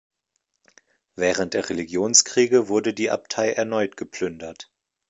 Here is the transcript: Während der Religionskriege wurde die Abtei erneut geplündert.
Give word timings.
Während 1.15 1.53
der 1.53 1.69
Religionskriege 1.69 2.69
wurde 2.69 2.95
die 2.95 3.11
Abtei 3.11 3.51
erneut 3.53 3.97
geplündert. 3.97 4.71